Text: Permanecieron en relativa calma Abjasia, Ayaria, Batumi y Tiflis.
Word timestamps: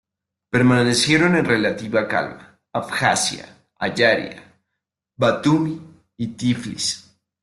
Permanecieron 0.49 1.35
en 1.35 1.45
relativa 1.45 2.07
calma 2.07 2.59
Abjasia, 2.73 3.67
Ayaria, 3.77 4.41
Batumi 5.15 5.79
y 6.17 6.29
Tiflis. 6.29 7.07